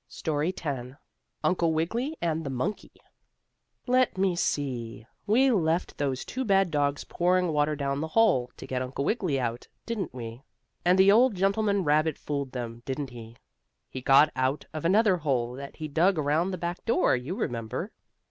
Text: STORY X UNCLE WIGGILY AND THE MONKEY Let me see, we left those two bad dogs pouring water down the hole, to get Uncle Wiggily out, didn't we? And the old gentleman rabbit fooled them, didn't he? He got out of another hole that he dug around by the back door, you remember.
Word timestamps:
STORY 0.07 0.51
X 0.59 0.95
UNCLE 1.43 1.73
WIGGILY 1.73 2.17
AND 2.23 2.43
THE 2.43 2.49
MONKEY 2.49 2.91
Let 3.85 4.17
me 4.17 4.35
see, 4.35 5.05
we 5.27 5.51
left 5.51 5.95
those 5.99 6.25
two 6.25 6.43
bad 6.43 6.71
dogs 6.71 7.03
pouring 7.03 7.49
water 7.53 7.75
down 7.75 8.01
the 8.01 8.07
hole, 8.07 8.49
to 8.57 8.65
get 8.65 8.81
Uncle 8.81 9.05
Wiggily 9.05 9.39
out, 9.39 9.67
didn't 9.85 10.11
we? 10.11 10.41
And 10.83 10.97
the 10.97 11.11
old 11.11 11.35
gentleman 11.35 11.83
rabbit 11.83 12.17
fooled 12.17 12.51
them, 12.51 12.81
didn't 12.83 13.11
he? 13.11 13.37
He 13.91 14.01
got 14.01 14.31
out 14.35 14.65
of 14.73 14.85
another 14.85 15.17
hole 15.17 15.53
that 15.53 15.75
he 15.75 15.87
dug 15.87 16.17
around 16.17 16.47
by 16.47 16.51
the 16.53 16.57
back 16.57 16.83
door, 16.83 17.15
you 17.15 17.35
remember. 17.35 17.91